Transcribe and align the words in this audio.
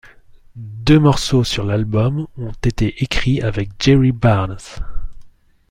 Deux 0.55 0.97
morceaux 0.97 1.43
sur 1.43 1.63
l'album 1.63 2.25
ont 2.39 2.51
été 2.65 3.03
écrits 3.03 3.39
avec 3.43 3.69
Jerry 3.79 4.11
Barnes. 4.11 4.57